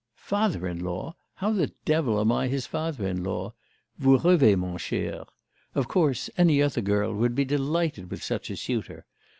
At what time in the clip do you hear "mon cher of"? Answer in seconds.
4.57-5.87